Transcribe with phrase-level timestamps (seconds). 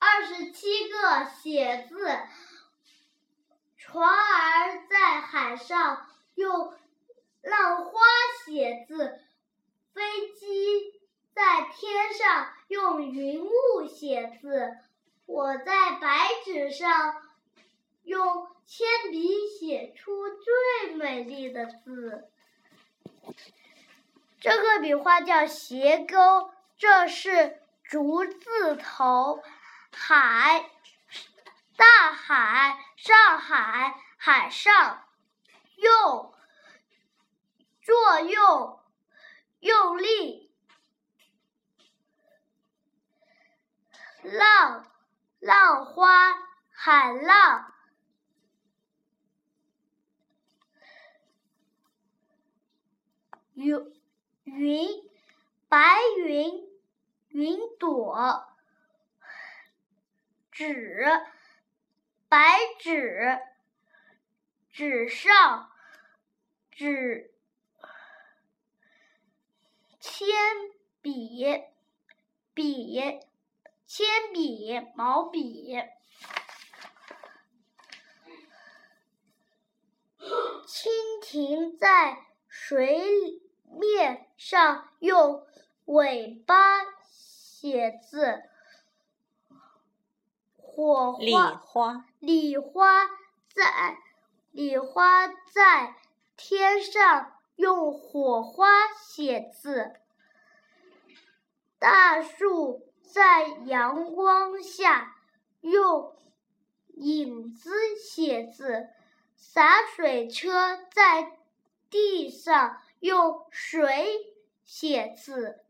[0.00, 2.18] 二十七个写字。
[3.76, 6.72] 船儿在海上用
[7.42, 8.00] 浪花
[8.44, 9.20] 写字，
[9.92, 11.00] 飞机
[11.34, 14.78] 在天上用云雾写字。
[15.26, 17.22] 我在白纸上
[18.04, 22.30] 用铅笔写出最美丽的字。
[24.40, 29.42] 这个笔画叫斜钩，这是竹字头，
[29.92, 30.70] 海，
[31.76, 35.04] 大海，上海，海上，
[35.76, 36.34] 用，
[37.82, 38.80] 作用，
[39.60, 40.52] 用力，
[44.22, 44.90] 浪，
[45.38, 46.34] 浪花，
[46.70, 47.72] 海浪。
[53.54, 54.00] 云
[54.44, 54.88] 云，
[55.68, 56.66] 白云，
[57.28, 58.49] 云朵，
[60.60, 61.06] 纸，
[62.28, 63.40] 白纸，
[64.70, 65.72] 纸上，
[66.70, 67.32] 纸，
[70.00, 70.28] 铅
[71.00, 71.64] 笔，
[72.52, 73.00] 笔，
[73.86, 75.78] 铅笔，毛笔，
[80.66, 80.90] 蜻
[81.22, 82.18] 蜓在
[82.50, 83.40] 水。
[83.72, 85.46] 面上用
[85.84, 86.56] 尾巴
[87.08, 88.42] 写字，
[90.80, 93.06] 火礼花，礼花
[93.52, 93.98] 在
[94.50, 95.94] 礼花在
[96.38, 98.66] 天上用火花
[98.98, 99.92] 写字，
[101.78, 105.16] 大树在阳光下
[105.60, 106.16] 用
[106.94, 107.70] 影子
[108.02, 108.88] 写字，
[109.36, 111.36] 洒水车在
[111.90, 112.80] 地上。
[113.00, 114.34] 用水
[114.66, 115.64] 写字，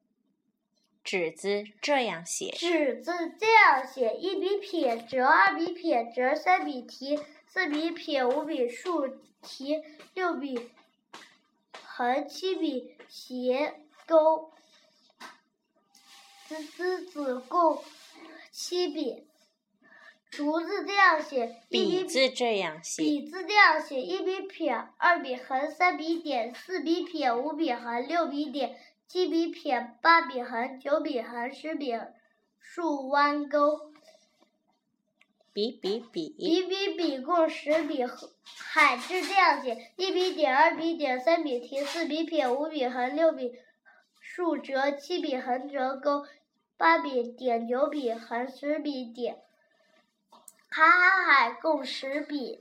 [1.11, 2.53] 纸字这样写。
[2.53, 9.08] 尺子这样写：一笔撇折，二笔撇折，三笔提，四笔撇，五笔竖
[9.42, 9.83] 提，
[10.14, 10.70] 六笔
[11.72, 13.75] 横，七笔斜
[14.06, 14.53] 钩。
[16.47, 17.82] 子子子共
[18.53, 19.26] 七笔。
[20.31, 28.78] 竹子这样写，笔字这样写，笔字这样写：一笔撇，二笔横，三笔点，四笔撇，五笔横，六笔点，
[29.10, 31.98] 七笔撇，八笔横，九笔横，十笔
[32.60, 33.91] 竖弯钩。
[35.53, 38.04] 笔笔笔，笔笔笔共十笔。
[38.44, 43.59] 海是这样写：一笔点，二笔点，三笔提，四笔撇，五笔横，六笔
[44.20, 46.25] 竖折，七笔横折钩，
[46.76, 49.43] 八笔点，九笔横，十笔点。
[50.69, 52.59] 海海海共十笔。